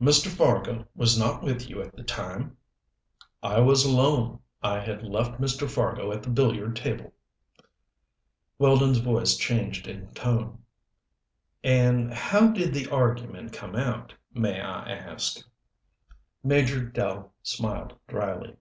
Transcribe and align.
"Mr. 0.00 0.28
Fargo 0.28 0.86
was 0.94 1.18
not 1.18 1.42
with 1.42 1.68
you 1.68 1.82
at 1.82 1.92
the 1.96 2.04
time?" 2.04 2.56
"I 3.42 3.58
was 3.58 3.84
alone. 3.84 4.38
I 4.62 4.78
had 4.78 5.02
left 5.02 5.40
Mr. 5.40 5.68
Fargo 5.68 6.12
at 6.12 6.22
the 6.22 6.30
billiard 6.30 6.76
table." 6.76 7.12
Weldon's 8.60 8.98
voice 8.98 9.36
changed 9.36 9.88
in 9.88 10.06
tone. 10.14 10.62
"And 11.64 12.14
how 12.14 12.52
did 12.52 12.72
the 12.72 12.88
argument 12.92 13.52
come 13.54 13.74
out, 13.74 14.14
may 14.32 14.60
I 14.60 14.88
ask." 14.88 15.40
Major 16.44 16.80
Dell 16.86 17.34
smiled 17.42 17.94
dryly. 18.06 18.58